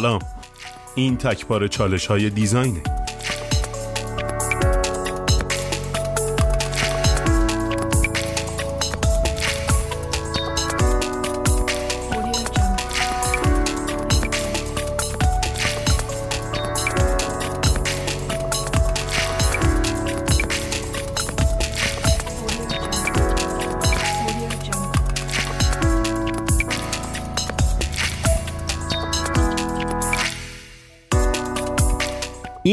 سلام. 0.00 0.18
این 0.94 1.16
تکبار 1.16 1.68
چالش 1.68 2.06
های 2.06 2.30
دیزاینه. 2.30 2.93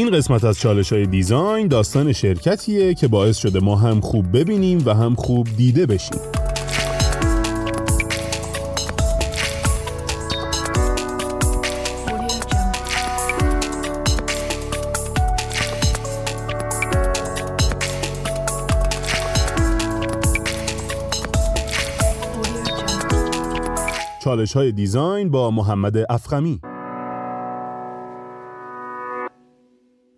این 0.02 0.10
قسمت 0.10 0.44
از 0.44 0.58
چالش 0.58 0.92
های 0.92 1.06
دیزاین 1.06 1.68
داستان 1.68 2.12
شرکتیه 2.12 2.94
که 2.94 3.08
باعث 3.08 3.36
شده 3.36 3.60
ما 3.60 3.76
هم 3.76 4.00
خوب 4.00 4.38
ببینیم 4.38 4.82
و 4.86 4.94
هم 4.94 5.14
خوب 5.14 5.48
دیده 5.56 5.86
بشیم. 5.86 6.20
چالش 24.24 24.52
های 24.52 24.72
دیزاین 24.72 25.30
با 25.30 25.50
محمد 25.50 25.96
افخمی 26.10 26.60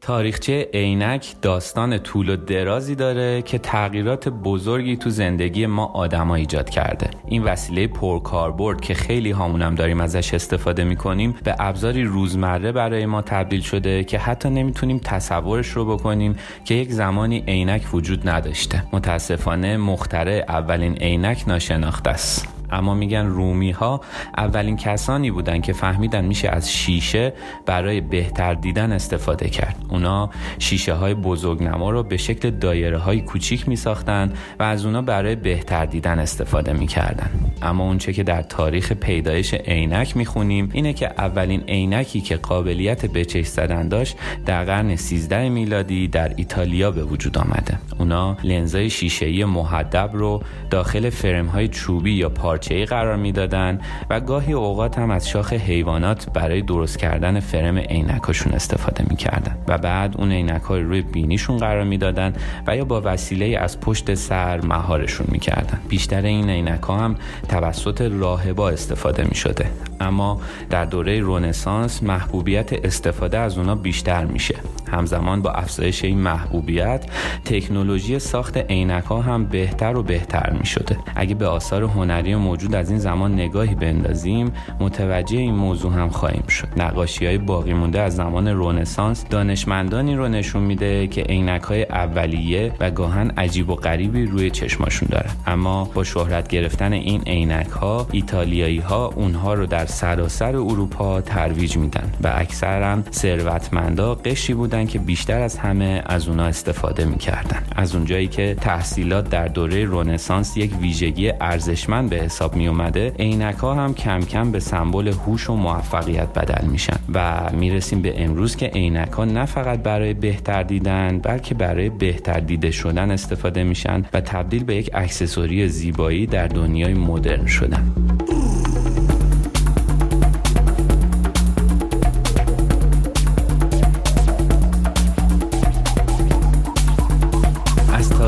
تاریخچه 0.05 0.69
عینک 0.75 1.35
داستان 1.43 1.99
طول 1.99 2.29
و 2.29 2.37
درازی 2.37 2.95
داره 2.95 3.43
که 3.43 3.59
تغییرات 3.59 4.29
بزرگی 4.29 4.97
تو 4.97 5.11
زندگی 5.11 5.67
ما 5.67 5.85
آدما 5.85 6.35
ایجاد 6.35 6.71
کرده. 6.71 7.11
این 7.27 7.43
وسیله 7.43 7.87
پرکاربرد 7.87 8.81
که 8.81 8.95
خیلی 8.95 9.31
هامونم 9.31 9.75
داریم 9.75 10.01
ازش 10.01 10.35
استفاده 10.35 10.85
می‌کنیم 10.85 11.35
به 11.45 11.55
ابزاری 11.59 12.05
روزمره 12.05 12.73
برای 12.73 13.07
ما 13.07 13.23
تبدیل 13.23 13.61
شده 13.61 14.05
که 14.05 14.19
حتی 14.19 14.51
نمی‌تونیم 14.51 15.01
تصورش 15.05 15.69
رو 15.69 15.85
بکنیم 15.85 16.37
که 16.65 16.75
یک 16.75 16.93
زمانی 16.93 17.45
عینک 17.49 17.95
وجود 17.95 18.29
نداشته. 18.29 18.85
متاسفانه 18.93 19.77
مخترع 19.77 20.45
اولین 20.49 20.97
عینک 20.97 21.45
ناشناخته 21.47 22.11
است. 22.11 22.54
اما 22.71 22.95
میگن 22.95 23.27
رومی 23.27 23.71
ها 23.71 24.01
اولین 24.37 24.77
کسانی 24.77 25.31
بودن 25.31 25.61
که 25.61 25.73
فهمیدن 25.73 26.25
میشه 26.25 26.49
از 26.49 26.73
شیشه 26.73 27.33
برای 27.67 28.01
بهتر 28.01 28.55
دیدن 28.55 28.93
استفاده 28.93 29.49
کرد. 29.49 29.77
اونا 29.89 30.31
شیشه 30.59 30.93
های 30.93 31.15
بزرگنما 31.15 31.91
رو 31.91 32.03
به 32.03 32.17
شکل 32.17 32.51
دایره 32.51 32.99
های 32.99 33.21
کوچیک 33.21 33.69
می 33.69 33.77
ساختن 33.77 34.33
و 34.59 34.63
از 34.63 34.87
اونا 34.87 35.03
برای 35.03 35.37
بهتر 35.37 35.87
دیدن 35.87 36.19
استفاده 36.19 36.73
می‌کردن. 36.73 37.31
اما 37.63 37.85
اونچه 37.85 38.13
که 38.13 38.23
در 38.23 38.43
تاریخ 38.43 38.93
پیدایش 38.93 39.55
عینک 39.55 40.17
می‌خونیم 40.17 40.71
اینه 40.73 40.93
که 40.93 41.07
اولین 41.19 41.61
عینکی 41.69 42.21
که 42.21 42.37
قابلیت 42.37 43.07
بچش 43.07 43.47
زدن 43.47 43.89
داشت 43.89 44.17
در 44.47 44.65
قرن 44.65 44.97
13 44.97 45.49
میلادی 45.49 46.09
در 46.09 46.33
ایتالیا 46.37 46.91
به 46.91 47.05
وجود 47.05 47.39
آمده. 47.39 47.79
اونا 47.99 48.37
لنزای 48.45 48.91
شیشه‌ای 48.91 49.45
محدب 49.45 50.11
رو 50.13 50.43
داخل 50.71 51.11
فرم 51.11 51.47
های 51.47 51.69
چوبی 51.69 52.13
یا 52.13 52.29
پارچه‌ای 52.55 52.85
قرار 52.87 53.17
می‌دادن 53.17 53.81
و 54.11 54.21
گاهی 54.21 54.53
اوقات 54.53 54.99
هم 54.99 55.11
از 55.11 55.29
شاخ 55.29 55.53
حیوانات 55.53 56.27
برای 56.35 56.63
درست 56.63 56.99
کردن 56.99 57.41
فرم 57.41 57.79
عینکاشون 57.79 58.53
استفاده 58.53 59.05
می‌کردن 59.11 59.57
و 59.69 59.79
بعد 59.79 60.15
اون 60.19 60.33
عینک 60.33 60.63
های 60.63 60.83
روی 60.83 61.03
بینیشون 61.03 61.57
قرار 61.57 61.85
می‌دادن 61.85 62.33
و 62.67 62.77
یا 62.77 62.85
با 62.85 63.03
وسیله 63.05 63.59
از 63.59 63.81
پشت 63.81 64.15
سر 64.15 64.61
مهارشون 64.61 65.27
می‌کردن. 65.31 65.81
بیشتر 65.89 66.23
این 66.23 66.51
عینک 66.51 66.83
هم 66.89 67.15
توسط 67.49 68.01
راهبا 68.01 68.69
استفاده 68.69 69.25
می‌شده. 69.25 69.71
اما 70.01 70.41
در 70.71 70.85
دوره 70.85 71.21
رونسانس 71.21 72.03
محبوبیت 72.03 72.73
استفاده 72.85 73.39
از 73.39 73.59
اونا 73.59 73.75
بیشتر 73.75 74.25
میشه. 74.25 74.55
همزمان 74.95 75.43
با 75.43 75.51
افزایش 75.51 76.05
این 76.05 76.19
محبوبیت 76.19 77.05
تکنولوژی 77.45 78.19
ساخت 78.19 78.57
عینک 78.57 79.05
ها 79.05 79.21
هم 79.21 79.45
بهتر 79.45 79.97
و 79.97 80.03
بهتر 80.03 80.53
می 80.59 80.67
شده 80.67 80.99
اگه 81.17 81.35
به 81.35 81.47
آثار 81.47 81.83
هنری 81.83 82.35
موجود 82.35 82.75
از 82.75 82.91
این 82.91 82.99
زمان 82.99 83.35
نگاهی 83.35 83.75
بندازیم 83.75 84.53
متوجه 84.81 85.39
این 85.39 85.55
موضوع 85.55 85.93
هم 85.93 86.09
خواهیم 86.09 86.47
شد. 86.49 86.69
نقاشی 86.77 87.27
های 87.27 87.39
باقی 87.39 87.73
مونده 87.73 88.01
از 88.01 88.17
زمان 88.17 88.49
رونسانس 88.49 89.25
دانشمندانی 89.31 90.15
رو 90.15 90.29
نشون 90.29 90.63
میده 90.63 91.07
که 91.07 91.23
عینک 91.23 91.63
های 91.63 91.83
اولیه 91.83 92.73
و 92.81 92.91
گاهن 92.91 93.31
عجیب 93.31 93.71
و 93.71 93.75
غریبی 93.75 94.27
روی 94.27 94.51
چشماشون 94.51 95.09
داره 95.13 95.31
اما 95.47 95.85
با 95.85 96.05
شهرت 96.05 96.49
گرفتن 96.49 96.93
این 96.93 97.23
عینک 97.27 97.69
ها 97.69 98.07
ایتالیایی 98.13 98.79
ها 98.79 99.07
اونها 99.07 99.55
رو 99.55 99.67
در 99.67 99.87
سراسر 99.87 100.57
اروپا 100.57 101.21
ترویج 101.21 101.77
میدن 101.77 102.13
و 102.23 102.33
اکثرا 102.37 102.99
ثروتمندا 103.13 104.15
قشری 104.15 104.55
بودن 104.55 104.84
که 104.87 104.99
بیشتر 104.99 105.41
از 105.41 105.59
همه 105.59 106.03
از 106.07 106.29
اونا 106.29 106.45
استفاده 106.45 107.05
می‌کردن. 107.05 107.63
از 107.77 107.95
اونجایی 107.95 108.29
که 108.29 108.57
تحصیلات 108.61 109.31
در 109.31 109.49
دوره 109.49 109.85
رونسانس 109.85 110.57
یک 110.57 110.73
ویژگی 110.81 111.33
ارزشمند 111.41 112.11
به 112.11 112.17
حساب 112.17 112.57
می 112.57 112.69
اومده 112.69 113.13
عینک 113.19 113.57
ها 113.57 113.75
هم 113.75 113.95
کم 113.95 114.21
کم 114.21 114.53
به 114.53 114.61
سمبل 114.61 115.09
هوش 115.09 115.51
و 115.51 115.57
موفقیت 115.57 116.29
بدل 116.39 116.67
میشن 116.67 116.97
و 117.15 117.51
می‌رسیم 117.53 118.03
به 118.03 118.25
امروز 118.25 118.57
که 118.57 118.67
عینک 118.67 119.21
نه 119.21 119.45
فقط 119.45 119.79
برای 119.83 120.15
بهتر 120.15 120.63
دیدن 120.63 121.19
بلکه 121.19 121.55
برای 121.55 121.89
بهتر 121.89 122.41
دیده 122.41 122.71
شدن 122.71 123.11
استفاده 123.11 123.65
میشن 123.65 124.05
و 124.13 124.21
تبدیل 124.21 124.65
به 124.65 124.77
یک 124.77 124.91
اکسسوری 124.95 125.69
زیبایی 125.69 126.27
در 126.27 126.47
دنیای 126.47 126.95
مدرن 126.95 127.47
شدن. 127.47 127.93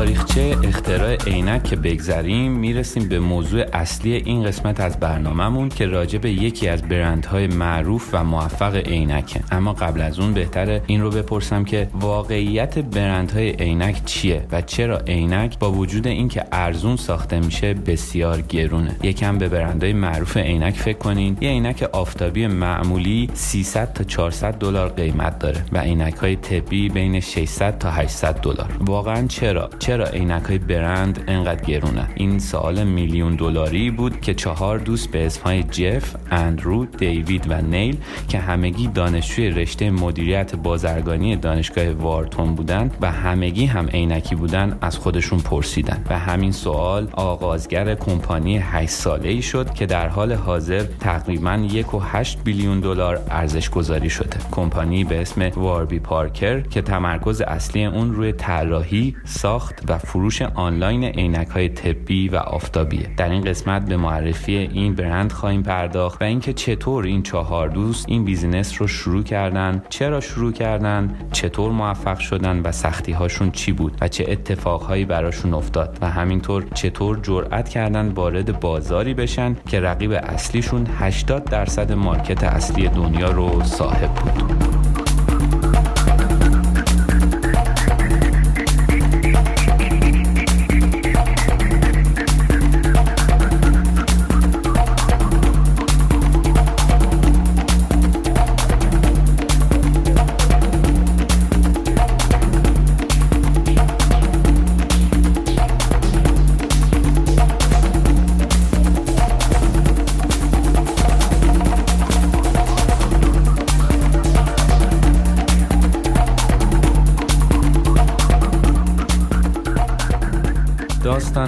تاریخچه 0.07 0.57
اختراع 0.63 1.15
عینک 1.15 1.63
که 1.63 1.75
بگذریم 1.75 2.51
می‌رسیم 2.51 3.09
به 3.09 3.19
موضوع 3.19 3.65
اصلی 3.73 4.13
این 4.13 4.43
قسمت 4.43 4.79
از 4.79 4.99
برنامهمون 4.99 5.69
که 5.69 5.85
راجع 5.85 6.19
به 6.19 6.31
یکی 6.31 6.67
از 6.67 6.81
برندهای 6.81 7.47
معروف 7.47 8.09
و 8.13 8.23
موفق 8.23 8.75
عینکه. 8.75 9.39
اما 9.51 9.73
قبل 9.73 10.01
از 10.01 10.19
اون 10.19 10.33
بهتره 10.33 10.81
این 10.87 11.01
رو 11.01 11.09
بپرسم 11.09 11.63
که 11.63 11.89
واقعیت 11.93 12.79
برندهای 12.79 13.49
عینک 13.49 14.05
چیه 14.05 14.45
و 14.51 14.61
چرا 14.61 14.97
عینک 14.97 15.59
با 15.59 15.71
وجود 15.71 16.07
اینکه 16.07 16.43
ارزون 16.51 16.95
ساخته 16.95 17.39
میشه 17.39 17.73
بسیار 17.73 18.41
گرونه؟ 18.41 18.95
یکم 19.03 19.37
به 19.37 19.49
برندهای 19.49 19.93
معروف 19.93 20.37
عینک 20.37 20.75
فکر 20.75 20.97
کنین. 20.97 21.37
یه 21.41 21.49
عینک 21.49 21.89
آفتابی 21.91 22.47
معمولی 22.47 23.29
300 23.33 23.93
تا 23.93 24.03
400 24.03 24.53
دلار 24.53 24.89
قیمت 24.89 25.39
داره 25.39 25.65
و 25.71 25.77
عینک 25.77 26.15
های 26.15 26.35
طبی 26.35 26.89
بین 26.89 27.19
600 27.19 27.77
تا 27.77 27.91
800 27.91 28.41
دلار. 28.41 28.77
واقعا 28.81 29.27
چرا؟ 29.27 29.69
چرا 29.79 29.96
عینک 30.05 30.43
های 30.43 30.57
برند 30.57 31.23
انقدر 31.27 31.65
گرونه؟ 31.65 32.07
این 32.15 32.39
سوال 32.39 32.83
میلیون 32.83 33.35
دلاری 33.35 33.91
بود 33.91 34.21
که 34.21 34.33
چهار 34.33 34.79
دوست 34.79 35.11
به 35.11 35.25
اسمهای 35.25 35.63
جف، 35.63 36.15
اندرو، 36.31 36.85
دیوید 36.85 37.45
و 37.49 37.61
نیل 37.61 37.97
که 38.27 38.39
همگی 38.39 38.87
دانشجوی 38.87 39.49
رشته 39.49 39.91
مدیریت 39.91 40.55
بازرگانی 40.55 41.35
دانشگاه 41.35 41.89
وارتون 41.89 42.55
بودن 42.55 42.91
و 43.01 43.11
همگی 43.11 43.65
هم 43.65 43.87
عینکی 43.87 44.35
بودن 44.35 44.77
از 44.81 44.97
خودشون 44.97 45.39
پرسیدن. 45.39 46.03
و 46.09 46.19
همین 46.19 46.51
سوال 46.51 47.07
آغازگر 47.13 47.95
کمپانی 47.95 48.57
8 48.57 48.89
ساله 48.89 49.29
ای 49.29 49.41
شد 49.41 49.73
که 49.73 49.85
در 49.85 50.07
حال 50.07 50.33
حاضر 50.33 50.83
تقریبا 50.99 51.67
یک 51.71 51.93
و 51.93 51.99
8 51.99 52.43
بیلیون 52.43 52.79
دلار 52.79 53.19
ارزش 53.29 53.69
گذاری 53.69 54.09
شده. 54.09 54.37
کمپانی 54.51 55.03
به 55.03 55.21
اسم 55.21 55.51
واربی 55.55 55.99
پارکر 55.99 56.61
که 56.61 56.81
تمرکز 56.81 57.41
اصلی 57.41 57.85
اون 57.85 58.13
روی 58.13 58.31
طراحی 58.31 59.15
ساخت 59.25 59.76
و 59.87 59.97
فروش 59.97 60.41
آنلاین 60.41 61.03
عینک 61.03 61.47
های 61.47 61.69
طبی 61.69 62.29
و 62.29 62.35
آفتابیه. 62.35 63.09
در 63.17 63.29
این 63.29 63.41
قسمت 63.41 63.85
به 63.85 63.97
معرفی 63.97 64.57
این 64.57 64.95
برند 64.95 65.31
خواهیم 65.31 65.63
پرداخت 65.63 66.21
و 66.21 66.25
اینکه 66.25 66.53
چطور 66.53 67.05
این 67.05 67.23
چهار 67.23 67.67
دوست 67.67 68.05
این 68.09 68.25
business 68.25 68.81
رو 68.81 68.87
شروع 68.87 69.23
کردن 69.23 69.83
چرا 69.89 70.19
شروع 70.19 70.51
کردن 70.51 71.15
چطور 71.31 71.71
موفق 71.71 72.19
شدن 72.19 72.59
و 72.59 72.71
سختی 72.71 73.11
هاشون 73.11 73.51
چی 73.51 73.71
بود 73.71 73.97
و 74.01 74.07
چه 74.07 74.25
اتفاقهایی 74.27 75.05
براشون 75.05 75.53
افتاد 75.53 75.97
و 76.01 76.09
همینطور 76.09 76.65
چطور 76.73 77.19
جرأت 77.23 77.69
کردن 77.69 78.07
وارد 78.07 78.59
بازاری 78.59 79.13
بشن 79.13 79.55
که 79.69 79.79
رقیب 79.79 80.11
اصلیشون 80.11 80.87
80 80.99 81.43
درصد 81.43 81.91
market 81.91 82.43
اصلی 82.43 82.87
دنیا 82.87 83.31
رو 83.31 83.63
صاحب 83.63 84.13
بود. 84.13 85.06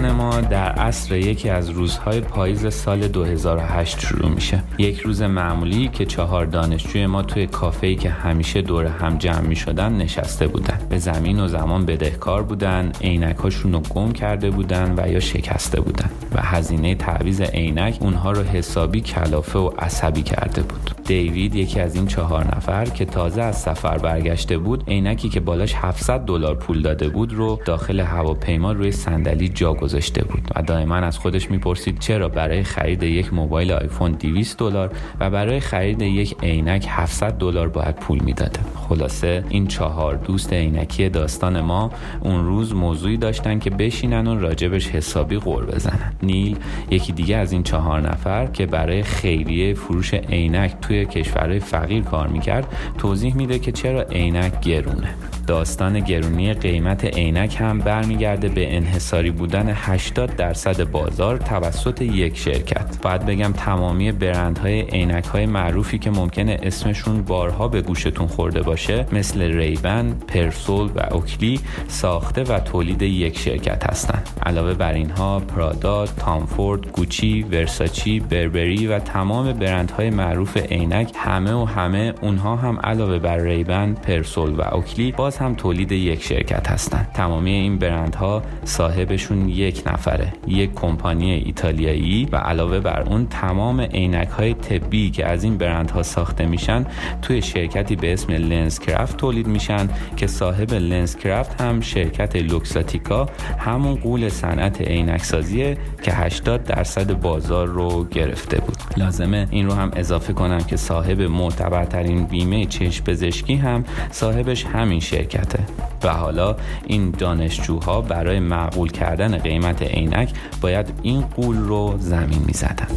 داستان 0.02 0.18
ما 0.18 0.42
در 0.42 0.72
عصر 0.72 1.18
یکی 1.18 1.50
از 1.50 1.70
روزهای 1.70 2.22
پاییز 2.22 2.74
سال 2.74 3.08
2008 3.08 4.00
شروع 4.00 4.32
میشه. 4.32 4.64
یک 4.78 5.00
روز 5.00 5.22
معمولی 5.22 5.88
که 5.88 6.06
چهار 6.06 6.46
دانشجوی 6.46 7.06
ما 7.06 7.22
توی 7.22 7.48
کافه‌ای 7.48 7.96
که 7.96 8.10
همیشه 8.10 8.62
دور 8.62 8.86
هم 8.86 9.18
جمع 9.18 9.42
می 9.42 9.56
شدن 9.56 9.94
نشسته 9.94 10.48
بودن. 10.48 10.80
به 10.90 10.98
زمین 10.98 11.40
و 11.40 11.48
زمان 11.48 11.86
بدهکار 11.86 12.44
بودن 12.44 12.92
عینکاشون 13.02 13.74
رو 13.74 13.80
گم 13.80 14.12
کرده 14.12 14.50
بودن 14.50 14.94
و 14.98 15.12
یا 15.12 15.20
شکسته 15.20 15.82
بودن. 15.82 16.10
و 16.36 16.42
هزینه 16.42 16.96
تعویز 16.96 17.42
عینک 17.42 17.98
اونها 18.02 18.32
رو 18.32 18.44
حسابی 18.44 19.02
کلافه 19.02 19.60
و 19.60 19.72
عصبی 19.80 20.22
کرده 20.22 20.62
بود. 20.62 20.92
دیوید 21.06 21.56
یکی 21.56 21.80
از 21.80 21.96
این 21.96 22.08
چهار 22.08 22.56
نفر 22.56 22.86
که 22.86 23.06
تازه 23.06 23.42
از 23.42 23.58
سفر 23.58 23.98
برگشته 23.98 24.58
بود 24.58 24.84
عینکی 24.88 25.30
که 25.30 25.40
بالاش 25.40 25.76
700 25.76 26.20
دلار 26.20 26.56
پول 26.56 26.82
داده 26.82 27.10
بود 27.10 27.34
رو 27.34 27.60
داخل 27.66 28.00
هواپیما 28.00 28.72
روی 28.72 28.92
صندلی 28.92 29.50
جا 29.50 29.74
گذاشته 29.90 30.24
بود 30.24 30.52
و 30.56 30.62
دائما 30.62 30.96
از 30.96 31.18
خودش 31.18 31.52
می‌پرسید 31.52 32.00
چرا 32.00 32.30
برای 32.30 32.64
خرید 32.64 33.04
یک 33.04 33.34
موبایل 33.34 33.72
آیفون 33.72 34.12
200 34.12 34.58
دلار 34.58 34.92
و 35.20 35.30
برای 35.30 35.60
خرید 35.60 36.02
یک 36.02 36.36
عینک 36.44 36.86
700 36.90 37.34
دلار 37.34 37.70
باید 37.70 37.96
پول 37.96 38.20
می‌داده؟ 38.20 38.60
خلاصه 38.76 39.44
این 39.50 39.68
چهار 39.68 40.16
دوست 40.16 40.54
عینکی 40.54 41.10
داستان 41.10 41.62
ما 41.62 41.92
اون 42.20 42.46
روز 42.46 42.74
موضوعی 42.74 43.18
داشتن 43.18 43.60
که 43.60 43.70
بشینن 43.70 44.28
و 44.28 44.40
راجبش 44.40 44.88
حسابی 44.88 45.38
غور 45.38 45.66
بزنن. 45.66 46.14
نیل 46.24 46.58
یکی 46.90 47.14
دیگه 47.14 47.38
از 47.38 47.52
این 47.52 47.64
چهار 47.64 48.02
نفر 48.02 48.46
که 48.46 48.66
برای 48.66 49.04
خیریه 49.04 49.74
فروش 49.74 50.14
عینک 50.14 50.74
توی 50.82 51.06
کشورهای 51.06 51.60
فقیر 51.60 52.04
کار 52.04 52.28
می‌کرد 52.28 52.68
توضیح 52.98 53.36
میده 53.36 53.60
که 53.60 53.72
چرا 53.72 54.02
عینک 54.02 54.62
گرونه. 54.62 55.10
داستان 55.48 56.00
گرونی 56.00 56.54
قیمت 56.54 57.06
عینک 57.06 57.58
هم 57.60 57.80
برمیگرده 57.80 58.48
به 58.48 58.76
انحصاری 58.76 59.32
بودن 59.32 59.69
80 59.76 60.36
درصد 60.36 60.92
بازار 60.92 61.38
توسط 61.38 62.02
یک 62.02 62.38
شرکت 62.38 63.02
باید 63.02 63.26
بگم 63.26 63.52
تمامی 63.52 64.12
برندهای 64.12 64.82
عینک 64.82 65.26
های 65.26 65.46
معروفی 65.46 65.98
که 65.98 66.12
ممکنه 66.12 66.60
اسمشون 66.64 67.22
بارها 67.22 67.68
به 67.68 67.82
گوشتون 67.82 68.28
خورده 68.28 68.62
باشه 68.62 69.06
مثل 69.12 69.42
ریبن، 69.42 70.16
پرسول 70.28 70.90
و 70.96 71.14
اوکلی 71.14 71.60
ساخته 71.88 72.44
و 72.44 72.60
تولید 72.60 73.02
یک 73.02 73.40
شرکت 73.40 73.90
هستند. 73.90 74.30
علاوه 74.46 74.74
بر 74.74 74.94
اینها 74.94 75.40
پرادا، 75.40 76.06
تامفورد، 76.06 76.92
گوچی، 76.92 77.44
ورساچی، 77.44 78.20
بربری 78.20 78.88
و 78.88 79.00
تمام 79.00 79.54
برندهای 79.54 80.10
معروف 80.10 80.58
عینک 80.58 81.12
همه 81.16 81.54
و 81.54 81.66
همه 81.66 82.14
اونها 82.22 82.56
هم 82.56 82.80
علاوه 82.80 83.20
بر 83.20 83.38
ریبن، 83.38 83.94
پرسول 83.94 84.50
و 84.50 84.62
اوکلی 84.62 85.12
باز 85.12 85.38
هم 85.38 85.56
تولید 85.56 85.92
یک 85.92 86.24
شرکت 86.24 86.68
هستند. 86.72 87.12
تمامی 87.14 87.52
این 87.52 87.78
برندها 87.78 88.44
صاحبشون 88.64 89.50
یک 89.60 89.84
نفره، 89.86 90.34
یک 90.48 90.74
کمپانی 90.76 91.32
ایتالیایی 91.32 92.28
و 92.32 92.36
علاوه 92.36 92.80
بر 92.80 93.02
اون 93.02 93.28
تمام 93.28 93.82
عینک 93.82 94.28
های 94.28 94.54
طبی 94.54 95.12
که 95.12 95.26
از 95.26 95.44
این 95.44 95.58
برندها 95.58 96.04
ساخته 96.04 96.46
میشن 96.46 96.86
توی 97.22 97.42
شرکتی 97.42 97.96
به 97.96 98.14
اسم 98.14 98.34
لنز 98.34 98.80
کرافت 98.80 99.18
تولید 99.18 99.48
میشن 99.48 99.90
که 100.18 100.28
صاحب 100.28 100.74
لنز 100.74 101.16
کرافت 101.16 101.62
هم 101.62 101.82
شرکت 101.82 102.36
لوکساتیکا 102.36 103.30
همون 103.60 103.96
قول 103.96 104.30
صنعت 104.30 104.82
عینک 104.82 105.24
سازیه 105.24 105.78
که 106.04 106.12
80 106.12 106.64
درصد 106.64 107.20
بازار 107.22 107.68
رو 107.68 108.06
گرفته 108.06 108.62
بود. 108.62 108.78
لازمه 108.98 109.48
این 109.52 109.66
رو 109.66 109.74
هم 109.74 109.92
اضافه 109.96 110.34
کنم 110.34 110.60
که 110.60 110.78
صاحب 110.78 111.22
معتبرترین 111.22 112.26
بیمه 112.26 112.66
چشم 112.66 113.04
پزشکی 113.04 113.56
هم 113.56 113.86
صاحبش 114.12 114.66
همین 114.66 115.00
شرکته. 115.00 115.60
و 116.04 116.14
حالا 116.14 116.56
این 116.88 117.12
دانشجوها 117.12 118.02
برای 118.02 118.40
معقول 118.40 118.90
کردن 118.90 119.38
قیمت 119.38 119.82
عینک 119.82 120.30
باید 120.62 120.94
این 121.02 121.22
قول 121.22 121.58
رو 121.58 121.96
زمین 122.00 122.42
می‌زدن. 122.48 122.88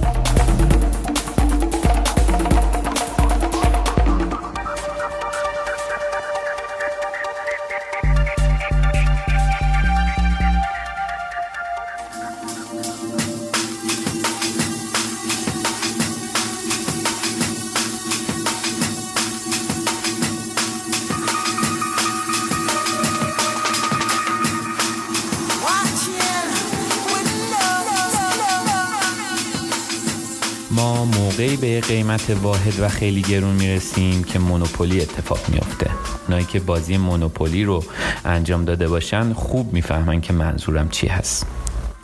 موقعی 31.43 31.56
به 31.56 31.81
قیمت 31.81 32.31
واحد 32.43 32.81
و 32.81 32.89
خیلی 32.89 33.23
گرون 33.23 33.55
می‌رسیم 33.55 34.25
که 34.25 34.39
monopoly 34.39 35.00
اتفاق 35.00 35.39
میافته. 35.49 35.91
اونایی 36.27 36.44
که 36.44 36.61
بازی 36.61 36.97
Monopoly 36.97 37.65
رو 37.65 37.85
انجام 38.25 38.65
داده 38.65 38.89
باشن 38.89 39.33
خوب 39.33 39.73
می‌فهمن 39.73 40.21
که 40.21 40.33
منظورم 40.33 40.89
چی 40.89 41.06
هست. 41.06 41.47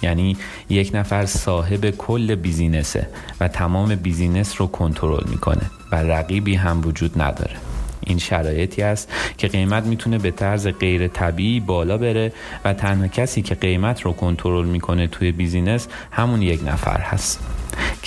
یعنی 0.02 0.37
یک 0.69 0.90
نفر 0.94 1.26
صاحب 1.26 1.90
کل 1.90 2.35
business 2.35 3.00
ه 3.00 3.09
و 3.40 3.49
تمام 3.49 3.95
business 3.95 4.61
رو 4.61 4.66
کنترل 4.66 5.25
می‌کنه 5.30 5.71
و 5.92 5.97
رقیبی 5.97 6.54
هم 6.54 6.80
وجود 6.85 7.23
نداره. 7.23 7.57
این 8.00 8.18
شرایطی 8.18 8.83
است 8.83 9.09
که 9.38 9.49
قیمت 9.49 9.85
می‌تونه 9.85 10.18
به 10.18 10.30
طرز 10.30 10.66
غیر 10.66 11.09
طبیعی 11.09 11.61
بالا 11.61 11.99
بره 11.99 12.33
و 12.64 12.73
تنها 12.73 13.09
کسی 13.09 13.42
که 13.42 13.54
قیمت 13.54 14.00
رو 14.00 14.12
کنترل 14.12 14.66
می‌کنه 14.66 15.07
توی 15.07 15.33
business 15.33 15.88
همون 16.11 16.42
یک 16.42 16.61
نفر 16.66 17.00
هست. 17.00 17.40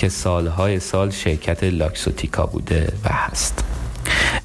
که 0.02 0.08
سالهای 0.08 0.80
سال 0.80 1.10
شرکت 1.10 1.64
لاکسوتیکا 1.64 2.46
بوده 2.46 2.92
و 3.04 3.08
هست. 3.08 3.64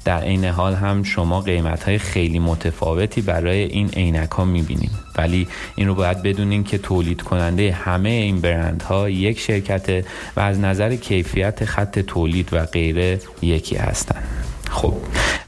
در 0.04 0.20
عین 0.20 0.44
حال 0.44 0.74
هم 0.74 1.02
شما 1.02 1.40
قیمت 1.40 1.82
های 1.82 1.98
خیلی 1.98 2.38
متفاوتی 2.38 3.20
برای 3.20 3.62
این 3.62 3.88
عینک 3.88 4.30
ها 4.30 4.44
می‌بینیم 4.44 4.90
ولی 5.16 5.48
این 5.76 5.88
رو 5.88 5.94
باید 5.94 6.22
بدونین 6.22 6.64
که 6.64 6.78
تولید 6.78 7.22
کننده 7.22 7.72
همه 7.72 8.08
این 8.08 8.40
برند 8.40 8.82
ها 8.82 9.10
یک 9.10 9.40
شرکت 9.40 10.04
و 10.36 10.40
از 10.40 10.60
نظر 10.60 10.96
کیفیت 10.96 11.64
خط 11.64 11.98
تولید 11.98 12.48
و 12.52 12.66
غیره 12.66 13.20
یکی 13.42 13.76
هستند 13.76 14.47
خب 14.70 14.94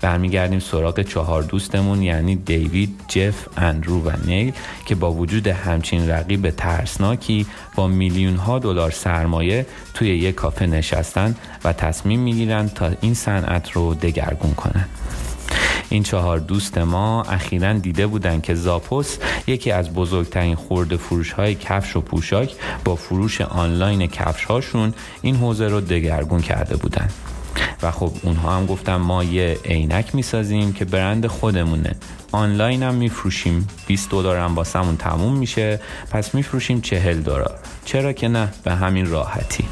برمیگردیم 0.01 0.59
سراغ 0.59 1.03
چهار 1.03 1.43
دوستمون 1.43 2.03
یعنی 2.03 2.37
دیوید، 2.37 3.01
جف، 3.09 3.49
اندرو 3.57 4.01
و 4.01 4.11
نیل 4.25 4.53
که 4.87 4.95
با 4.95 5.13
وجود 5.13 5.47
همچین 5.47 6.09
رقیب 6.09 6.51
ترسناکی 6.51 7.47
با 7.75 7.87
میلیون 7.89 8.37
ها 8.37 8.59
دلار 8.59 8.91
سرمایه 8.91 9.67
توی 9.95 10.09
یک 10.09 10.35
کافه 10.35 10.67
نشستن 10.67 11.37
و 11.65 11.73
تصمیم 11.73 12.21
می‌گیرن 12.21 12.69
تا 12.69 12.91
این 13.01 13.15
صنعت 13.15 13.73
رو 13.73 13.95
دگرگون 13.95 14.55
کنن 14.55 14.89
این 15.89 16.03
چهار 16.03 16.39
دوست 16.39 16.79
ما 16.79 17.23
اخیرا 17.23 17.73
دیده 17.73 18.07
بودند 18.07 18.43
که 18.43 18.55
زاپوس 18.55 19.17
یکی 19.47 19.71
از 19.71 19.95
بزرگترین 19.95 20.55
خورده 20.55 20.97
فروش 20.97 21.33
های 21.33 21.55
کفش 21.55 21.97
و 21.97 22.01
پوشاک 22.01 22.55
با 22.85 22.97
فروش 22.97 23.41
آنلاین 23.41 24.07
کفش 24.07 24.45
هاشون 24.45 24.95
این 25.23 25.37
حوزه 25.37 25.69
رو 25.69 25.81
دگرگون 25.81 26.41
کرده 26.41 26.77
بودند. 26.77 27.13
و 27.83 27.91
خب 27.91 28.13
اونها 28.23 28.57
هم 28.57 28.67
گفتن 28.67 28.97
ما 28.97 29.25
یه 29.25 29.59
عینک 29.65 30.15
می‌سازیم 30.15 30.73
که 30.73 30.85
برند 30.85 31.27
خودمونه. 31.27 31.97
آنلاین 32.33 32.83
هم 32.83 32.95
میفروشیم. 32.95 33.69
20 33.87 34.11
دلار 34.11 34.37
هم 34.37 34.55
واسمون 34.55 34.97
تموم 34.97 35.37
میشه. 35.37 35.81
پس 36.11 36.35
میفروشیم 36.35 36.81
40 36.81 37.23
دلار. 37.23 37.59
چرا 37.85 38.13
که 38.13 38.29
نه؟ 38.29 38.49
به 38.65 38.75
همین 38.75 39.11
راحتی. 39.11 39.65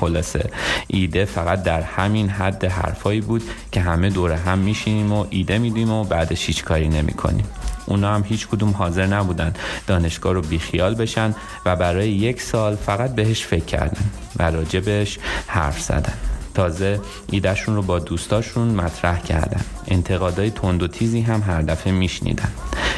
خلاصه 0.00 0.50
ایده 0.86 1.24
فقط 1.24 1.62
در 1.62 1.82
همین 1.82 2.28
حد 2.28 2.64
حرفایی 2.64 3.20
بود 3.20 3.42
که 3.72 3.80
همه 3.80 4.10
دور 4.10 4.32
هم 4.32 4.58
میشینیم 4.58 5.12
و 5.12 5.26
ایده 5.30 5.58
میدیم 5.58 5.90
و 5.90 6.04
بعدش 6.04 6.46
هیچ 6.46 6.64
کاری 6.64 6.88
نمی 6.88 7.12
کنیم 7.12 7.44
اونا 7.86 8.14
هم 8.14 8.24
هیچ 8.28 8.48
کدوم 8.48 8.70
حاضر 8.70 9.06
نبودن 9.06 9.52
دانشگاه 9.86 10.32
رو 10.32 10.42
بیخیال 10.42 10.94
بشن 10.94 11.34
و 11.66 11.76
برای 11.76 12.10
یک 12.10 12.42
سال 12.42 12.76
فقط 12.76 13.14
بهش 13.14 13.46
فکر 13.46 13.64
کردن 13.64 14.04
و 14.38 14.50
راجبش 14.50 15.18
حرف 15.46 15.80
زدن. 15.80 16.31
تازه 16.54 17.00
ایدهشون 17.30 17.74
رو 17.74 17.82
با 17.82 17.98
دوستاشون 17.98 18.68
مطرح 18.68 19.22
کردن. 19.22 19.64
انتقادای 19.88 20.50
تند 20.50 20.82
و 20.82 20.88
تیزی 20.88 21.20
هم 21.20 21.42
هر 21.42 21.62
دفعه 21.62 21.92
میشنیدن. 21.92 22.52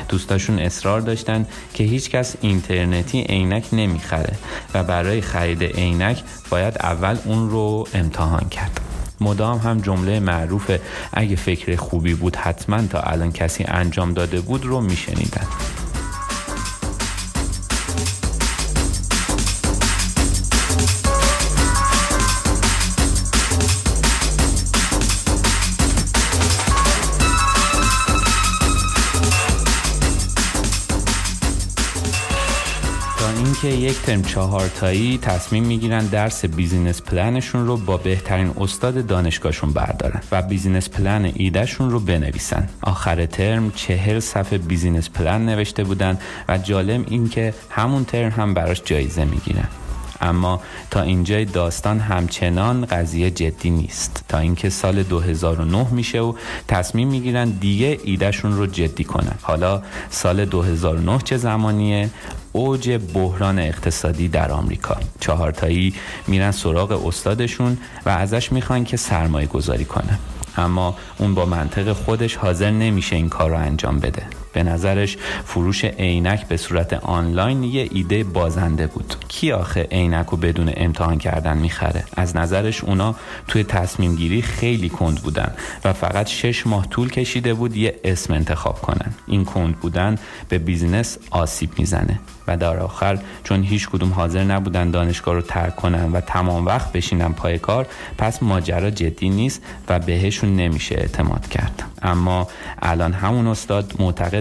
دوستاشون 0.08 0.58
اصرار 0.58 1.00
داشتن 1.00 1.46
که 1.74 1.84
هیچکس 1.84 2.34
اینترنتی 2.40 3.22
عینک 3.22 3.66
نمی‌خره 3.72 4.34
و 4.74 4.84
برای 4.84 5.20
خرید 5.20 5.62
عینک 5.62 6.22
باید 6.50 6.76
اول 6.80 7.18
اون 7.24 7.50
رو 7.50 7.86
امتحان 7.94 8.48
کرد. 8.48 8.80
مدام 9.20 9.58
هم 9.58 9.80
جمله 9.80 10.20
معروف 10.20 10.70
اگه 11.12 11.36
فکر 11.36 11.76
خوبی 11.76 12.14
بود 12.14 12.36
حتما 12.36 12.86
تا 12.86 13.00
الان 13.00 13.32
کسی 13.32 13.64
انجام 13.64 14.12
داده 14.12 14.40
بود 14.40 14.64
رو 14.64 14.80
میشنیدن. 14.80 15.46
اینکه 33.64 33.80
یک 33.80 34.02
ترم 34.02 34.22
چهار 34.22 34.68
تایی 34.68 35.18
تصمیم 35.18 35.64
می‌گیرن 35.64 36.06
درس 36.06 36.44
business 36.44 37.02
plan 37.02 37.34
شون 37.34 37.66
رو 37.66 37.76
با 37.76 37.96
بهترین 37.96 38.50
استاد 38.60 39.06
دانشگاهشون 39.06 39.72
بردارن 39.72 40.20
و 40.32 40.42
business 40.42 40.88
plan 40.88 41.32
ایدهشون 41.34 41.90
رو 41.90 42.00
بنویسن. 42.00 42.68
آخر 42.82 43.26
ترم 43.26 43.70
چهل 43.70 44.20
صفحه 44.20 44.58
business 44.58 45.10
plan 45.10 45.44
نوشته 45.44 45.84
بودن 45.84 46.18
و 46.48 46.58
جالب 46.58 47.04
اینکه 47.08 47.54
همون 47.70 48.04
ترم 48.04 48.30
هم 48.30 48.54
براش 48.54 48.82
جایزه 48.84 49.24
می‌گیرن. 49.24 49.68
اما 50.24 50.60
تا 50.90 51.02
اینجای 51.02 51.44
داستان 51.44 52.00
همچنان 52.00 52.84
قضیه 52.84 53.30
جدی 53.30 53.70
نیست. 53.70 54.24
تا 54.28 54.38
اینکه 54.38 54.70
سال 54.70 55.02
2009 55.02 55.86
میشه 55.90 56.20
و 56.20 56.34
تصمیم 56.68 57.08
می‌گیرن 57.08 57.50
دیگه 57.50 57.98
ایدهشون 58.04 58.56
رو 58.56 58.66
جدی 58.66 59.04
کنن. 59.04 59.34
حالا 59.42 59.82
سال 60.10 60.44
2009 60.44 61.18
چه 61.24 61.36
زمانیه؟ 61.36 62.10
اوج 62.52 62.98
بحران 63.14 63.58
اقتصادی 63.58 64.28
در 64.28 64.50
آمریکا. 64.50 64.96
چهارتایی 65.20 65.94
میرن 66.26 66.50
سراغ 66.50 67.06
استادشون 67.06 67.78
و 68.06 68.10
ازش 68.10 68.52
می‌خوان 68.52 68.84
که 68.84 68.96
سرمایه 68.96 69.46
گذاری 69.46 69.84
کنه 69.84 70.18
اما 70.56 70.96
اون 71.18 71.34
با 71.34 71.46
منطق 71.46 71.92
خودش 71.92 72.36
حاضر 72.36 72.70
نمیشه 72.70 73.16
این 73.16 73.28
کار 73.28 73.50
رو 73.50 73.56
انجام 73.56 73.98
بده. 73.98 74.22
به 74.54 74.62
نظرش 74.62 75.16
فروش 75.44 75.84
عینک 75.84 76.46
به 76.46 76.56
صورت 76.56 76.92
آنلاین 76.92 77.62
یه 77.62 77.88
ایده 77.92 78.24
بازنده 78.24 78.86
بود. 78.86 79.14
کی 79.28 79.52
آخه 79.52 79.88
عینک 79.90 80.26
رو 80.26 80.36
بدون 80.36 80.70
امتحان 80.76 81.18
کردن 81.18 81.56
می‌خره؟ 81.56 82.04
از 82.16 82.36
نظرش 82.36 82.84
اونا 82.84 83.14
توی 83.48 83.64
تصمیم 83.64 84.16
گیری 84.16 84.42
خیلی 84.42 84.88
کند 84.88 85.22
بودن 85.22 85.54
و 85.84 85.92
فقط 85.92 86.26
شش 86.26 86.66
ماه 86.66 86.86
طول 86.88 87.10
کشیده 87.10 87.54
بود 87.54 87.76
یه 87.76 88.00
اسم 88.04 88.34
انتخاب 88.34 88.80
کنن. 88.80 89.14
این 89.26 89.44
کند 89.44 89.76
بودن 89.76 90.18
به 90.48 90.58
بیزینس 90.58 91.18
آسیب 91.30 91.70
می‌زنه 91.78 92.20
و 92.46 92.56
در 92.56 92.76
آخر 92.76 93.18
چون 93.44 93.62
هیچ 93.62 93.88
کدوم 93.88 94.12
حاضر 94.12 94.44
نبودن 94.44 94.90
دانشگاه 94.90 95.34
رو 95.34 95.40
ترک 95.40 95.76
کنن 95.76 96.12
و 96.12 96.20
تمام 96.20 96.66
وقت 96.66 96.92
بشینن 96.92 97.32
پای 97.32 97.58
کار 97.58 97.86
پس 98.18 98.42
ماجرا 98.42 98.90
جدی 98.90 99.28
نیست 99.28 99.62
و 99.88 99.98
بهشون 99.98 100.56
نمیشه 100.56 100.94
اعتماد 100.94 101.48
کرد. 101.48 101.82
اما 102.02 102.48
الان 102.82 103.12
همون 103.12 103.46
استاد 103.46 103.94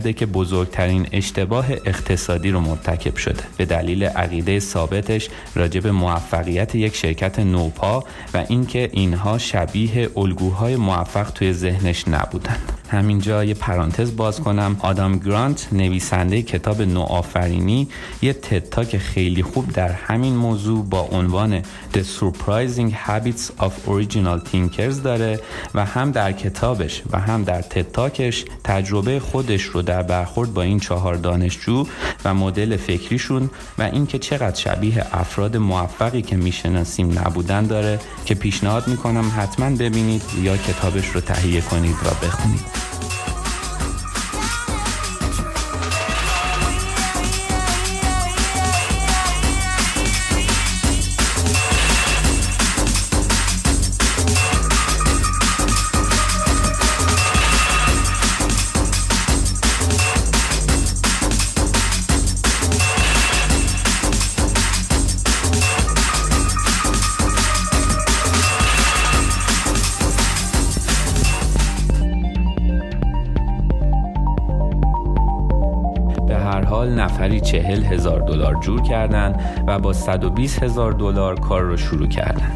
معتقده 0.04 0.20
که 0.20 0.26
بزرگترین 0.26 1.08
اشتباه 1.12 1.72
اقتصادی 1.72 2.52
رو 2.52 2.60
مرتکب 2.60 3.16
شده. 3.16 3.44
به 3.58 3.66
دلیل 3.66 4.04
عقیده 4.04 4.60
ثابتش 4.60 5.30
راجع 5.56 5.80
به 5.80 5.92
موفقیت 5.92 6.76
یک 6.76 6.96
شرکت 6.96 7.40
نوپا 7.40 8.04
و 8.34 8.46
اینکه 8.50 8.90
اینها 8.94 9.38
شبیه 9.38 10.10
الگوهای 10.18 10.76
موفق 10.76 11.32
توی 11.32 11.54
ذهنش 11.54 12.08
نبودند. 12.08 12.83
همینجا 12.94 13.44
یه 13.44 13.54
پرانتز 13.54 14.16
باز 14.16 14.40
کنم. 14.40 14.78
آدام 14.80 15.18
گرانت 15.18 15.68
نویسنده 15.72 16.42
کتاب 16.42 16.82
نوآفرینی 16.82 17.88
یه 18.22 18.34
تتاک 18.34 18.98
خیلی 18.98 19.44
خوب 19.44 19.72
در 19.72 19.92
همین 19.92 20.36
موضوع 20.36 20.86
با 20.86 21.02
عنوان 21.02 21.62
The 21.94 22.04
Surprising 22.20 22.92
Habits 23.08 23.64
of 23.64 23.72
Original 23.88 24.50
Thinkers 24.52 25.02
داره 25.04 25.40
و 25.76 25.86
هم 25.86 26.12
در 26.12 26.32
کتابش 26.32 27.04
و 27.12 27.20
هم 27.20 27.44
در 27.44 27.62
تتاکش 27.62 28.46
تجربه 28.64 29.20
خودش 29.20 29.64
رو 29.64 29.82
در 29.82 30.04
برخورد 30.04 30.54
با 30.54 30.62
این 30.62 30.80
چهار 30.80 31.16
دانشجو 31.16 31.86
و 32.26 32.34
مدل 32.34 32.78
فکریشون 32.78 33.50
و 33.78 33.82
اینکه 33.82 34.20
چقدر 34.20 34.56
شبیه 34.56 35.06
افراد 35.12 35.58
موفقی 35.58 36.22
که 36.22 36.36
می‌شناسیم 36.36 37.20
نبودن 37.20 37.64
داره 37.64 38.00
که 38.26 38.36
پیشنهاد 38.36 38.88
می‌کنم 38.88 39.32
حتما 39.38 39.70
ببینید 39.70 40.24
یا 40.42 40.58
کتابش 40.58 41.08
رو 41.08 41.22
تهیه 41.22 41.62
کنید 41.62 41.96
و 41.96 42.26
بخونید. 42.26 42.83
نفری 76.90 77.42
چهل 77.42 77.84
هزار 77.84 78.20
دلار 78.20 78.56
جور 78.56 78.82
کردن 78.82 79.36
و 79.68 79.80
با 79.80 79.94
120 79.94 80.64
هزار 80.64 80.92
دلار 80.92 81.40
کار 81.40 81.62
رو 81.62 81.78
شروع 81.78 82.08
کردن. 82.08 82.52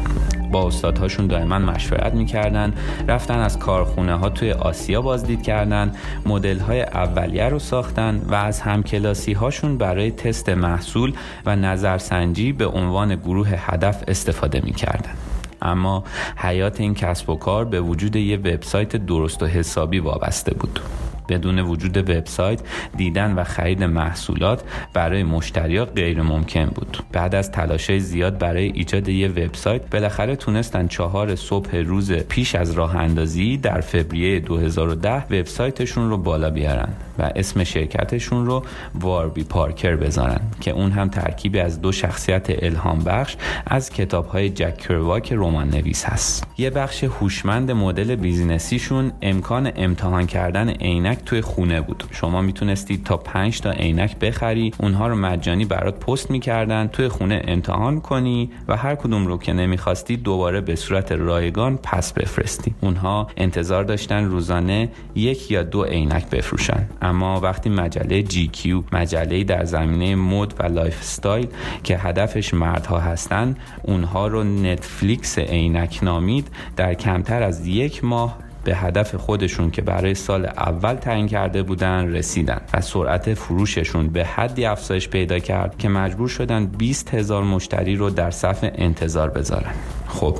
با 0.52 0.66
استادهاشون 0.66 1.26
دائما 1.26 1.58
مشورت 1.58 2.14
می‌کردن 2.14 2.74
رفتن 3.08 3.38
از 3.38 3.58
کارخونه 3.58 4.14
ها 4.14 4.28
توی 4.28 4.52
آسیا 4.52 5.02
بازدید 5.02 5.42
کردن 5.42 5.92
مدل 6.26 6.58
های 6.58 6.82
اولیه 6.82 7.48
رو 7.48 7.58
ساختن 7.58 8.22
و 8.28 8.34
از 8.34 8.60
همکلاسی 8.60 9.32
هاشون 9.32 9.78
برای 9.78 10.10
تست 10.10 10.48
محصول 10.48 11.12
و 11.46 11.56
نظرسنجی 11.56 12.52
به 12.52 12.66
عنوان 12.66 13.14
گروه 13.16 13.48
هدف 13.56 14.04
استفاده 14.08 14.60
می‌کردن. 14.64 15.14
اما 15.62 16.04
حیات 16.36 16.80
این 16.80 16.94
کسب 16.94 17.30
و 17.30 17.36
کار 17.36 17.64
به 17.64 17.80
وجود 17.80 18.16
یه 18.16 18.36
وبسایت 18.36 18.96
درست 18.96 19.42
و 19.42 19.46
حسابی 19.46 19.98
وابسته 19.98 20.54
بود. 20.54 20.80
بدون 21.28 21.58
وجود 21.58 21.96
وبسایت 21.96 22.60
دیدن 22.96 23.32
و 23.32 23.44
خرید 23.44 23.84
محصولات 23.84 24.62
برای 24.94 25.22
مشتریا 25.22 25.84
غیر 25.84 26.22
ممکن 26.22 26.66
بود. 26.66 26.98
بعد 27.12 27.34
از 27.34 27.52
تلاش 27.52 27.92
زیاد 27.98 28.38
برای 28.38 28.64
ایجاد 28.64 29.08
یه 29.08 29.28
وبسایت 29.28 29.90
بالاخره 29.90 30.36
تونستن 30.36 30.86
چهار 30.86 31.36
صبح 31.36 31.76
روز 31.76 32.12
پیش 32.12 32.54
از 32.54 32.72
راه 32.72 32.96
اندازی 32.96 33.56
در 33.56 33.80
فوریه 33.80 34.40
2010 34.40 35.24
وبسایتشون 35.24 36.10
رو 36.10 36.16
بالا 36.16 36.50
بیارن 36.50 36.88
و 37.18 37.30
اسم 37.36 37.64
شرکتشون 37.64 38.46
رو 38.46 38.64
واربی 38.94 39.44
پارکر 39.44 39.96
بذارن 39.96 40.40
که 40.60 40.70
اون 40.70 40.90
هم 40.90 41.08
ترکیبی 41.08 41.60
از 41.60 41.80
دو 41.80 41.92
شخصیت 41.92 42.46
الهام 42.64 42.98
بخش 42.98 43.36
از 43.66 43.90
کتاب 43.90 44.26
های 44.26 44.50
جک 44.50 44.76
کرواک 44.78 45.32
رمان 45.32 45.68
نویس 45.68 46.04
هست. 46.04 46.46
یه 46.58 46.70
بخش 46.70 47.04
هوشمند 47.04 47.70
مدل 47.70 48.16
بیزینسیشون 48.16 49.12
امکان 49.22 49.72
امتحان 49.76 50.26
کردن 50.26 50.68
عینک 50.68 51.17
توی 51.24 51.40
خونه 51.40 51.80
بود. 51.80 52.04
شما 52.10 52.42
می‌تونستید 52.42 53.04
تا 53.04 53.16
5 53.16 53.60
تا 53.60 53.70
عینک 53.70 54.18
بخری 54.18 54.72
اونها 54.78 55.08
رو 55.08 55.16
مجانی 55.16 55.64
برات 55.64 56.00
پست 56.00 56.30
می‌کردن 56.30 56.86
توی 56.86 57.08
خونه 57.08 57.42
امتحان 57.44 58.00
کنی 58.00 58.50
و 58.68 58.76
هر 58.76 58.94
کدوم 58.94 59.26
رو 59.26 59.38
که 59.38 59.52
نمی‌خواستی 59.52 60.16
دوباره 60.16 60.60
به 60.60 60.76
صورت 60.76 61.12
رایگان 61.12 61.76
پس 61.76 62.12
بفرستی. 62.12 62.74
اونها 62.80 63.26
انتظار 63.36 63.84
داشتن 63.84 64.24
روزانه 64.24 64.88
یک 65.14 65.50
یا 65.50 65.62
دو 65.62 65.84
عینک 65.84 66.30
بفروشن. 66.30 66.88
اما 67.02 67.40
وقتی 67.40 67.70
مجله 67.70 68.22
GQ 68.22 68.82
مجله 68.92 69.44
در 69.44 69.64
زمینه 69.64 70.14
مد 70.14 70.54
و 70.58 70.62
lifestyle 70.62 71.48
که 71.84 71.98
هدفش 71.98 72.54
مردها 72.54 72.98
هستند 72.98 73.58
اونها 73.82 74.26
رو 74.26 74.44
نتفلیکس 74.44 75.38
عینک 75.38 75.98
نامید 76.02 76.50
در 76.76 76.94
کمتر 76.94 77.42
از 77.42 77.66
یک 77.66 78.04
ماه 78.04 78.38
به 78.64 78.76
هدف 78.76 79.14
خودشون 79.14 79.70
که 79.70 79.82
برای 79.82 80.14
سال 80.14 80.46
اول 80.46 80.94
تعیین 80.94 81.26
کرده 81.26 81.62
بودن 81.62 82.12
رسیدن 82.12 82.60
و 82.74 82.80
سرعت 82.80 83.34
فروششون 83.34 84.08
به 84.08 84.24
حدی 84.24 84.64
افزایش 84.64 85.08
پیدا 85.08 85.38
کرد 85.38 85.78
که 85.78 85.88
مجبور 85.88 86.28
شدن 86.28 86.66
20 86.66 87.14
هزار 87.14 87.44
مشتری 87.44 87.96
رو 87.96 88.10
در 88.10 88.30
صف 88.30 88.58
انتظار 88.62 89.30
بذارن. 89.30 89.74
خب 90.08 90.38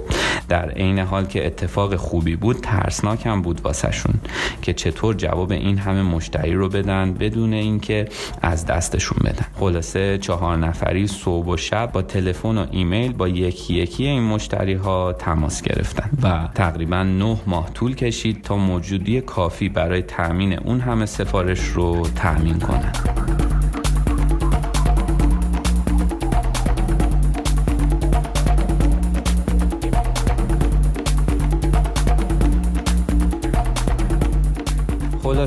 در 0.49 0.71
عین 0.71 0.99
حال 0.99 1.27
که 1.27 1.47
اتفاق 1.47 1.97
خوبی 1.97 2.37
بود 2.37 2.57
ترسناک 2.57 3.27
هم 3.27 3.43
بود 3.43 3.61
واسهشون 3.65 4.15
که 4.63 4.73
چطور 4.73 5.15
جواب 5.15 5.53
این 5.53 5.79
همه 5.79 6.03
مشتری 6.03 6.53
رو 6.53 6.69
بدن 6.69 7.15
بدون 7.15 7.53
اینکه 7.53 8.09
از 8.43 8.67
دستشون 8.67 9.19
بدن. 9.25 9.47
خلاصه 9.61 10.19
چهار 10.19 10.57
نفری 10.57 11.07
صبح 11.07 11.47
و 11.47 11.57
شب 11.57 11.93
با 11.93 12.03
تلفن 12.03 12.59
و 12.59 12.67
ایمیل 12.71 13.13
با 13.13 13.29
یکی 13.29 13.75
یکی 13.75 14.07
این 14.07 14.23
مشتری 14.23 14.75
ها 14.75 15.13
تماس 15.13 15.63
گرفتن 15.63 16.11
و 16.23 16.49
تقریبا 16.55 17.03
نه 17.03 17.37
ماه 17.47 17.71
طول 17.75 17.95
کشید 17.95 18.43
تا 18.43 18.57
موجودی 18.57 19.21
کافی 19.21 19.69
برای 19.69 20.03
تأمین 20.03 20.59
اون 20.59 20.81
همه 20.81 21.07
سفارش 21.07 21.61
رو 21.61 22.07
تأمین 22.17 22.59
کنن. 22.59 22.93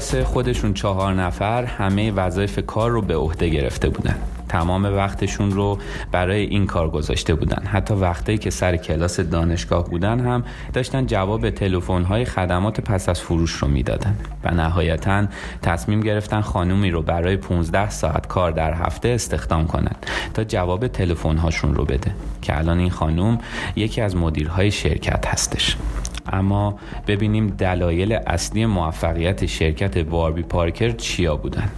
خلاصه 0.02 0.24
خودشون 0.24 0.74
چهار 0.74 1.14
نفر 1.14 1.64
همه 1.64 2.12
وظایف 2.12 2.60
کار 2.68 2.92
رو 2.92 3.02
به 3.02 3.16
عهده 3.16 3.50
گرفته 3.50 3.90
بودن. 3.90 4.16
تمام 4.50 4.86
وقتشون 4.86 5.52
رو 5.52 5.78
برای 6.12 6.42
این 6.42 6.66
کار 6.66 6.90
گذاشته 6.90 7.36
بودن. 7.36 7.64
حتی 7.66 7.94
وقتی 7.94 8.38
که 8.38 8.50
سر 8.50 8.78
کلاس 8.78 9.20
دانشگاه 9.20 9.90
بودن 9.90 10.20
هم 10.20 10.44
داشتن 10.74 11.06
جواب 11.06 11.50
تلفن 11.50 12.04
های 12.04 12.26
خدمات 12.26 12.82
پس 12.82 13.10
از 13.10 13.22
فروش 13.22 13.52
رو 13.52 13.68
می‌دادن 13.68 14.16
و 14.44 14.52
نهایتا 14.52 15.26
تصمیم 15.62 16.00
گرفتن 16.02 16.42
خانومی 16.42 16.92
رو 16.92 17.02
برای 17.02 17.38
15 17.38 17.90
ساعت 17.90 18.28
کار 18.28 18.52
در 18.52 18.74
هفته 18.74 19.10
استخدام 19.10 19.68
کنند 19.68 20.06
تا 20.34 20.44
جواب 20.44 20.88
تلفن 20.88 21.38
هاشون 21.38 21.76
رو 21.76 21.86
بده. 21.86 22.12
که 22.42 22.58
الان 22.58 22.80
این 22.80 22.90
خانوم 22.90 23.38
یکی 23.76 24.02
از 24.02 24.16
مدیرهای 24.16 24.72
شرکت 24.72 25.28
هستش. 25.28 25.78
اما 26.32 26.76
ببینیم 27.08 27.48
دلایل 27.48 28.20
اصلی 28.28 28.66
موفقیت 28.66 29.46
شرکت 29.46 29.98
واربی 29.98 30.42
پارکر 30.42 30.90
چیا 30.90 31.36
بودن. 31.36 31.70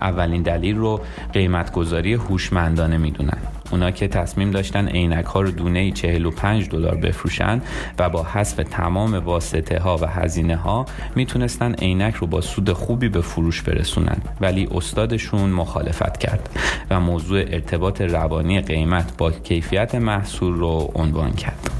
اولین 0.00 0.42
دلیل 0.42 0.76
رو 0.76 1.00
قیمت 1.32 1.72
گذاری 1.72 2.14
هوشمندانه 2.14 2.96
می‌دونن. 2.96 3.38
اونا 3.70 3.90
که 3.90 4.08
تصمیم 4.08 4.50
داشتن 4.50 4.88
عینک 4.88 5.24
ها 5.24 5.40
رو 5.40 5.50
دونه 5.50 5.90
45 5.90 6.68
دلار 6.68 6.94
بفروشن 6.94 7.62
و 7.98 8.08
با 8.08 8.22
حذف 8.22 8.56
تمام 8.70 9.14
واسطه 9.14 9.78
ها 9.78 9.96
و 9.96 10.06
هزینه 10.06 10.56
ها 10.56 10.86
می‌تونستن 11.16 11.74
عینک 11.74 12.14
رو 12.14 12.26
با 12.26 12.40
سود 12.40 12.72
خوبی 12.72 13.08
به 13.08 13.20
فروش 13.20 13.62
برسونن. 13.62 14.16
ولی 14.40 14.68
استادشون 14.74 15.50
مخالفت 15.50 16.18
کرد 16.18 16.50
و 16.90 17.00
موضوع 17.00 17.38
ارتباط 17.38 18.00
روانی 18.00 18.60
قیمت 18.60 19.16
با 19.18 19.30
کیفیت 19.30 19.94
محصول 19.94 20.54
رو 20.54 20.92
عنوان 20.94 21.32
کرد. 21.32 21.79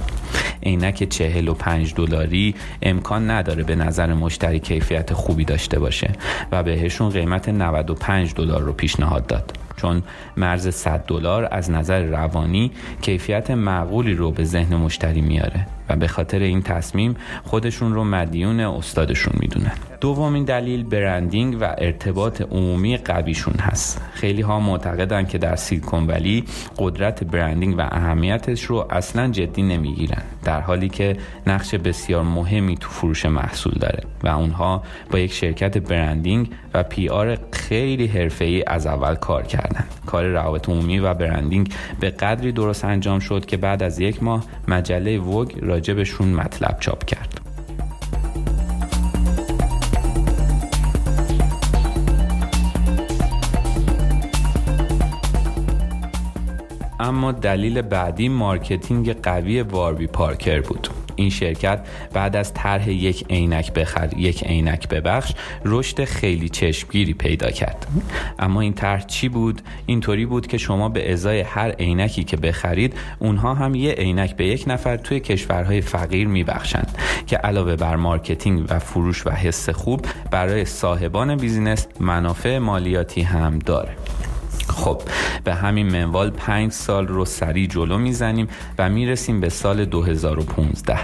عینک 0.63 1.05
45 1.05 1.95
دلاری 1.95 2.55
امکان 2.83 3.31
نداره 3.31 3.63
به 3.63 3.75
نظر 3.75 4.15
مشتری 4.15 4.61
کیفیت 4.61 5.13
خوبی 5.13 5.45
داشته 5.45 5.79
باشه 5.79 6.13
و 6.53 6.63
بهشون 6.63 7.11
قیمت 7.11 7.49
95 7.49 8.35
دلار 8.35 8.63
رو 8.63 8.73
پیشنهاد 8.73 9.27
داد. 9.27 9.53
چون 9.77 10.03
مرز 10.37 10.75
100 10.75 11.05
دلار 11.07 11.49
از 11.51 11.71
نظر 11.71 12.03
روانی 12.03 12.71
کیفیت 13.03 13.51
معقولی 13.51 14.15
رو 14.15 14.31
به 14.31 14.45
ذهن 14.45 14.77
مشتری 14.77 15.21
میاره. 15.21 15.67
و 15.91 15.97
به 15.97 16.09
خاطر 16.09 16.39
این 16.39 16.63
تصمیم 16.63 17.17
خودشون 17.45 17.95
رو 17.95 18.05
مدیون 18.05 18.61
استادشون 18.61 19.35
می‌دونن. 19.41 19.73
دومین 20.01 20.45
دلیل 20.45 20.85
برندینگ 20.85 21.57
و 21.61 21.75
ارتباط 21.79 22.43
عمومی 22.43 22.97
قویشون 22.97 23.55
هست. 23.55 24.03
خیلی 24.13 24.43
ها 24.43 24.61
معتقدن 24.61 25.27
که 25.27 25.39
در 25.39 25.57
سیلیکون 25.57 26.07
ولی 26.07 26.45
قدرت 26.79 27.25
برندینگ 27.25 27.79
و 27.79 27.81
اهمیتش 27.81 28.65
رو 28.65 28.87
اصلا 28.91 29.29
جدی 29.29 29.63
نمی‌گیرن 29.63 30.23
در 30.45 30.61
حالی 30.61 30.89
که 30.89 31.17
نقش 31.47 31.75
بسیار 31.75 32.23
مهمی 32.23 32.77
تو 32.77 32.89
فروش 32.89 33.27
محصول 33.27 33.73
داره 33.81 34.03
و 34.25 34.29
اونها 34.29 34.83
با 35.11 35.19
یک 35.19 35.33
شرکت 35.33 35.79
برندینگ 35.79 36.51
و 36.75 36.83
پی 36.83 37.09
آر 37.09 37.39
خیلی 37.53 38.07
حرفه‌ای 38.07 38.65
از 38.67 38.87
اول 38.87 39.15
کار 39.15 39.43
کردن. 39.43 39.85
کار 40.07 40.25
روابط 40.25 40.69
عمومی 40.69 40.99
و 40.99 41.15
برندینگ 41.15 41.73
به 42.01 42.11
قدری 42.11 42.53
درست 42.53 42.85
انجام 42.85 43.19
شد 43.19 43.47
که 43.47 43.57
بعد 43.57 43.83
از 43.83 44.01
یک 44.01 44.23
ماه 44.23 44.45
مجله 44.69 45.19
وگ 45.19 45.49
راجبشون 45.81 46.29
مطلب 46.29 46.77
چاپ 46.81 47.05
کرد. 47.05 47.41
اما 57.01 57.33
دلیل 57.33 57.83
بعدی 57.83 58.29
marketing 58.29 59.23
قوی 59.23 59.63
Warby 59.63 60.07
Parker 60.07 60.61
بود. 60.61 60.89
این 61.21 61.31
شرکت 61.31 61.87
بعد 62.13 62.37
از 62.37 62.55
طرح 62.55 62.91
یک 62.91 63.25
عینک 63.31 63.73
بخر 63.73 64.09
یک 64.17 64.45
عینک 64.45 64.89
ببخش 64.89 65.33
رشد 65.65 66.05
خیلی 66.05 66.49
چشمگیری 66.49 67.15
پیدا 67.15 67.51
کرد. 67.51 67.87
اما 68.39 68.61
این 68.61 68.73
طرح 68.73 69.07
چی 69.07 69.29
بود؟ 69.29 69.63
اینطوری 69.87 70.27
بود 70.27 70.47
که 70.47 70.59
شما 70.59 70.89
به 70.89 71.13
ازای 71.13 71.41
هر 71.41 71.71
عینکی 71.71 72.25
که 72.25 72.37
بخرید 72.37 72.95
اونها 73.19 73.55
هم 73.55 73.75
یه 73.75 73.93
عینک 73.93 74.37
به 74.37 74.47
یک 74.47 74.65
نفر 74.67 74.97
توی 74.97 75.21
کشورهای 75.21 75.81
فقیر 75.81 76.29
میبخشند 76.29 76.99
که 77.27 77.37
علاوه 77.37 77.77
بر 77.77 77.97
marketing 77.97 78.67
و 78.69 78.79
فروش 78.79 79.27
و 79.27 79.31
حس 79.31 79.71
خوب 79.71 80.07
برای 80.31 80.65
صاحبان 80.65 81.37
business 81.37 81.87
منافع 82.01 82.59
مالیاتی 82.59 83.23
هم 83.23 83.59
داره. 83.59 83.97
خب 84.71 85.03
به 85.45 85.55
همین 85.55 85.87
منوال 85.93 86.31
پنج 86.31 86.73
سال 86.73 87.07
رو 87.07 87.25
سریع 87.25 87.67
جلو 87.67 87.99
می‌زنیم 87.99 88.49
و 88.79 88.89
می‌رسیم 88.89 89.41
به 89.41 89.49
سال 89.49 89.85
2015 89.85 90.99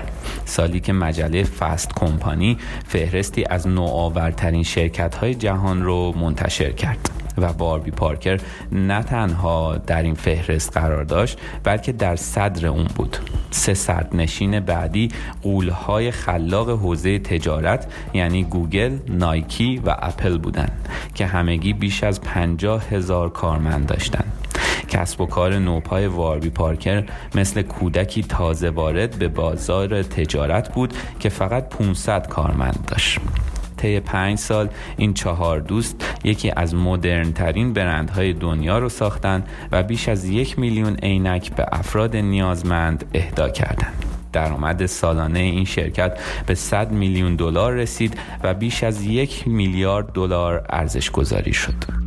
سالی 0.45 0.81
که 0.81 0.93
مجله 0.93 1.45
فست 1.45 1.95
کمپانی 1.95 2.59
فهرستی 2.89 3.45
از 3.45 3.69
نوآورترین 3.69 4.63
شرکت 4.63 5.15
های 5.15 5.35
جهان 5.35 5.83
رو 5.83 6.13
منتشر 6.17 6.73
کرد. 6.73 7.26
و 7.39 7.53
باربی 7.53 7.91
پارکر 7.91 8.41
نه 8.73 9.03
تنها 9.03 9.77
در 9.77 10.03
این 10.03 10.15
فهرست 10.15 10.73
قرار 10.73 11.05
داشت 11.05 11.39
بلکه 11.65 11.93
در 11.93 12.17
صدر 12.17 12.67
اون 12.67 12.85
بود. 12.85 13.17
سه 13.51 13.75
سردنشین 13.75 14.61
بعدی 14.61 15.09
قولهای 15.43 16.11
خلاق 16.11 16.71
حوزه 16.71 17.19
تجارت 17.19 17.87
یعنی 18.15 18.45
گوگل، 18.45 18.99
نایکی 19.09 19.83
و 19.87 19.97
اپل 19.99 20.39
بودند 20.39 20.89
که 21.15 21.27
همگی 21.27 21.73
بیش 21.73 22.05
از 22.05 22.21
پنجاه 22.21 22.89
هزار 22.91 23.31
کارمند 23.31 23.87
داشتند 23.87 24.33
کسب 24.89 25.21
و 25.21 25.27
کار 25.27 25.59
نوپای 25.59 26.07
واربی 26.07 26.51
پارکر 26.51 27.05
مثل 27.35 27.63
کودکی 27.63 28.23
تازه 28.23 28.71
وارد 28.71 29.19
به 29.19 29.29
بازار 29.29 30.03
تجارت 30.03 30.75
بود 30.75 30.95
که 31.21 31.29
فقط 31.29 31.69
500 31.69 32.29
کارمند 32.29 32.85
داشت. 32.87 33.19
طی 33.87 34.01
پنج 34.01 34.39
سال 34.39 34.69
این 34.97 35.15
چهار 35.15 35.61
دوست 35.61 36.05
یکی 36.25 36.53
از 36.57 36.75
مدرن 36.75 37.33
ترین 37.33 37.73
برندهای 37.73 38.33
دنیا 38.33 38.79
رو 38.79 38.89
ساختن 38.89 39.45
و 39.73 39.83
بیش 39.83 40.09
از 40.09 40.25
یک 40.25 40.59
میلیون 40.59 40.95
عینک 40.95 41.55
به 41.55 41.67
افراد 41.73 42.17
نیازمند 42.17 43.05
اهدا 43.15 43.49
کردند. 43.49 44.05
درآمد 44.33 44.87
سالانه 44.87 45.39
این 45.39 45.65
شرکت 45.65 46.19
به 46.47 46.55
100 46.55 46.93
میلیون 46.93 47.37
دلار 47.37 47.73
رسید 47.73 48.19
و 48.43 48.55
بیش 48.55 48.85
از 48.85 49.05
یک 49.05 49.49
میلیارد 49.49 50.13
دلار 50.13 50.67
ارزش 50.71 51.11
گذاری 51.11 51.53
شد. 51.53 52.06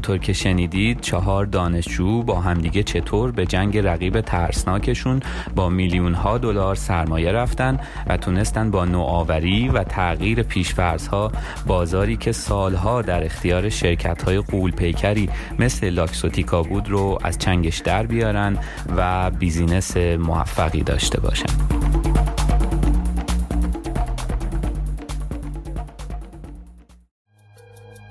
همونطور 0.00 0.18
که 0.18 0.32
شنیدید 0.32 1.00
چهار 1.00 1.46
دانشجو 1.46 2.22
با 2.22 2.40
همدیگه 2.40 2.82
چطور 2.82 3.32
به 3.32 3.46
جنگ 3.46 3.78
رقیب 3.78 4.20
ترسناکشون 4.20 5.20
با 5.54 5.68
میلیون 5.68 6.14
ها 6.14 6.38
دلار 6.38 6.74
سرمایه 6.74 7.32
رفتن 7.32 7.80
و 8.06 8.16
تونستن 8.16 8.70
با 8.70 8.84
نوآوری 8.84 9.68
و 9.68 9.84
تغییر 9.84 10.42
پیشفرزها 10.42 11.32
بازاری 11.66 12.16
که 12.16 12.32
سالها 12.32 13.02
در 13.02 13.24
اختیار 13.24 13.68
شرکت 13.68 14.22
های 14.22 14.38
غول 14.38 14.70
پیکری 14.70 15.28
مثل 15.58 15.90
Luxottica 15.90 16.62
بود 16.62 16.88
رو 16.88 17.18
از 17.22 17.38
چنگش 17.38 17.78
در 17.78 18.06
بیارن 18.06 18.58
و 18.96 19.30
business 19.30 19.96
موفقی 19.96 20.82
داشته 20.82 21.20
باشن. 21.20 21.89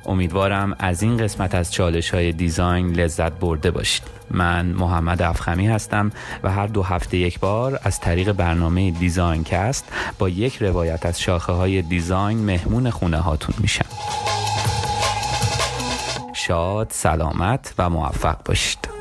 امیدوارم 0.09 0.75
از 0.79 1.03
این 1.03 1.17
قسمت 1.17 1.55
از 1.55 1.73
چالش 1.73 2.09
های 2.09 2.31
design 2.31 2.91
لذت 2.91 3.31
برده 3.31 3.71
باشید. 3.71 4.03
من 4.31 4.65
محمد 4.65 5.21
افخمی 5.21 5.67
هستم 5.67 6.11
و 6.43 6.51
هر 6.51 6.67
دو 6.67 6.83
هفته 6.83 7.17
یک 7.17 7.39
بار 7.39 7.79
از 7.83 7.99
طریق 7.99 8.31
برنامه 8.31 8.91
DesignCast 8.91 9.85
با 10.19 10.29
یک 10.29 10.61
روایت 10.61 11.05
از 11.05 11.21
شاخه 11.21 11.53
های 11.53 11.81
design 11.81 12.45
مهمون 12.45 12.89
خونه 12.89 13.17
هاتون 13.17 13.55
میشم. 13.59 13.85
شاد 16.33 16.87
سلامت 16.91 17.73
و 17.77 17.89
موفق 17.89 18.37
باشید. 18.45 18.98